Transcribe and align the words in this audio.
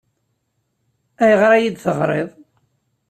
Ayɣer 1.23 1.51
ay 1.53 1.61
iyi-d-teɣriḍ? 1.63 2.29